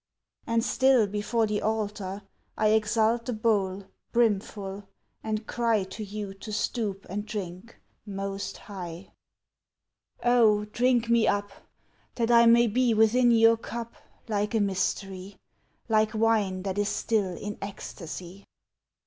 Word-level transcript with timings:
And 0.47 0.63
still 0.65 1.05
before 1.05 1.45
The 1.45 1.61
altar 1.61 2.23
I 2.57 2.69
Exult 2.69 3.25
the 3.25 3.33
bowl 3.33 3.83
Brimful, 4.11 4.85
and 5.23 5.45
cry 5.45 5.83
To 5.83 6.03
you 6.03 6.33
to 6.33 6.51
stoop 6.51 7.05
And 7.07 7.23
drink, 7.23 7.79
Most 8.03 8.57
High. 8.57 9.13
Oh 10.25 10.65
drink 10.65 11.07
me 11.07 11.27
up 11.27 11.51
That 12.15 12.31
I 12.31 12.47
may 12.47 12.65
be 12.65 12.95
Within 12.95 13.29
your 13.29 13.57
cup 13.57 13.93
Like 14.27 14.55
a 14.55 14.59
mystery, 14.59 15.37
Like 15.87 16.15
wine 16.15 16.63
that 16.63 16.79
is 16.79 16.89
still 16.89 17.37
In 17.37 17.59
ecstasy. 17.61 18.43